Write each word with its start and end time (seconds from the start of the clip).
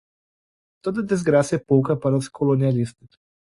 Toda 0.83 1.03
desgraça 1.03 1.55
é 1.57 1.59
pouca 1.59 1.95
para 1.95 2.17
os 2.17 2.27
colonialistas 2.27 3.19